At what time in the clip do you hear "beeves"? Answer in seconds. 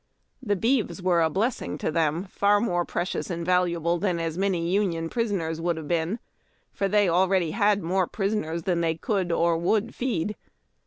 0.55-0.99